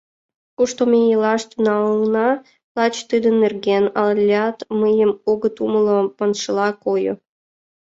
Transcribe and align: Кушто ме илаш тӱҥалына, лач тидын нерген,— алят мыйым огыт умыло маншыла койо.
Кушто 0.57 0.81
ме 0.91 0.99
илаш 1.13 1.41
тӱҥалына, 1.49 2.29
лач 2.75 2.95
тидын 3.09 3.35
нерген,— 3.43 3.83
алят 4.03 4.57
мыйым 4.79 5.11
огыт 5.31 5.55
умыло 5.63 5.97
маншыла 6.17 6.69
койо. 6.83 7.13